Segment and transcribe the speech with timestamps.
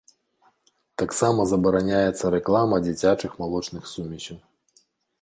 [1.01, 4.37] Таксама забараняецца рэклама дзіцячых малочных сумесяў.